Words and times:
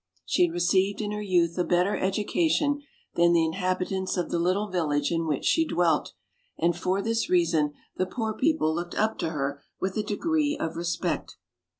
She 0.25 0.45
had 0.47 0.51
re 0.51 0.57
ceived 0.57 0.99
in 0.99 1.11
her 1.11 1.21
youth 1.21 1.55
a 1.59 1.63
better 1.63 1.95
education 1.95 2.81
than 3.13 3.33
the 3.33 3.45
inhabit 3.45 3.91
ants 3.91 4.17
of 4.17 4.31
the 4.31 4.39
little 4.39 4.67
village 4.67 5.11
in 5.11 5.27
which 5.27 5.45
she 5.45 5.63
dwelt, 5.63 6.13
and 6.57 6.75
for 6.75 7.03
this 7.03 7.29
reason 7.29 7.73
the 7.97 8.07
poor 8.07 8.33
people 8.33 8.73
looked 8.73 8.95
up 8.97 9.19
to 9.19 9.29
her 9.29 9.61
with 9.79 9.95
a 9.97 10.01
degree 10.01 10.57
of 10.59 10.75
respect. 10.75 11.37